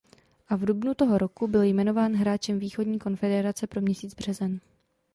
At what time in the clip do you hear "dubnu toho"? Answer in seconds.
0.65-1.17